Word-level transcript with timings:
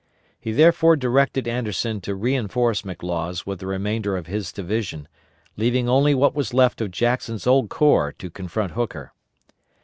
He 0.39 0.51
therefore 0.51 0.95
directed 0.95 1.47
Anderson 1.47 2.01
to 2.01 2.15
reinforce 2.15 2.81
McLaws 2.81 3.45
with 3.45 3.59
the 3.59 3.67
remainder 3.67 4.17
of 4.17 4.25
his 4.25 4.51
division, 4.51 5.07
leaving 5.57 5.87
only 5.87 6.15
what 6.15 6.33
was 6.33 6.55
left 6.55 6.81
of 6.81 6.89
Jackson's 6.89 7.45
old 7.45 7.69
corps 7.69 8.11
to 8.13 8.31
confront 8.31 8.71
Hooker. 8.71 9.13